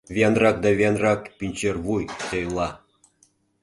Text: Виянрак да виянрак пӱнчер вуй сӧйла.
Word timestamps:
Виянрак 0.13 0.55
да 0.63 0.69
виянрак 0.77 1.21
пӱнчер 1.37 1.75
вуй 1.85 2.03
сӧйла. 2.27 2.69